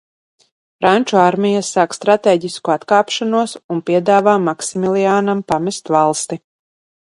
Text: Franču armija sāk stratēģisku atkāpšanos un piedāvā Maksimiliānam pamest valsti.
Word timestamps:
Franču 0.83 1.19
armija 1.23 1.61
sāk 1.67 1.93
stratēģisku 1.97 2.73
atkāpšanos 2.77 3.55
un 3.77 3.85
piedāvā 3.91 4.35
Maksimiliānam 4.49 5.47
pamest 5.53 5.97
valsti. 5.99 6.43